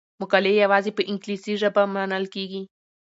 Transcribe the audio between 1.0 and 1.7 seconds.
انګلیسي